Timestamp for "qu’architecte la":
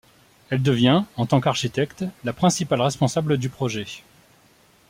1.39-2.33